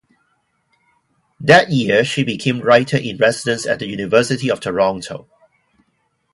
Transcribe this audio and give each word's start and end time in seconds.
That 1.39 1.69
year, 1.69 2.03
she 2.03 2.23
became 2.23 2.61
writer-in-residence 2.61 3.67
at 3.67 3.77
the 3.77 3.85
University 3.87 4.49
of 4.49 4.59
Toronto. 4.59 5.27